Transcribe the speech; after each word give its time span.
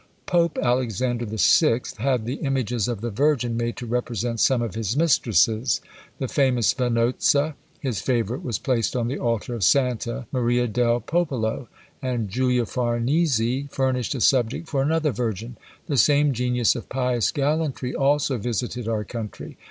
Pope 0.25 0.57
Alexander 0.57 1.27
VI. 1.29 1.81
had 1.99 2.25
the 2.25 2.37
images 2.41 2.87
of 2.87 3.01
the 3.01 3.11
Virgin 3.11 3.55
made 3.55 3.77
to 3.77 3.85
represent 3.85 4.39
some 4.39 4.63
of 4.63 4.73
his 4.73 4.97
mistresses; 4.97 5.79
the 6.17 6.27
famous 6.27 6.73
Vanozza, 6.73 7.53
his 7.81 8.01
favourite, 8.01 8.41
was 8.43 8.57
placed 8.57 8.95
on 8.95 9.07
the 9.07 9.19
altar 9.19 9.53
of 9.53 9.63
Santa, 9.63 10.25
Maria 10.31 10.67
del 10.67 11.01
Popolo; 11.01 11.67
and 12.01 12.29
Julia 12.29 12.65
Farnese 12.65 13.67
furnished 13.69 14.15
a 14.15 14.21
subject 14.21 14.67
for 14.67 14.81
another 14.81 15.11
Virgin. 15.11 15.55
The 15.85 15.97
same 15.97 16.33
genius 16.33 16.75
of 16.75 16.89
pious 16.89 17.29
gallantry 17.31 17.93
also 17.93 18.39
visited 18.39 18.87
our 18.87 19.03
country. 19.03 19.57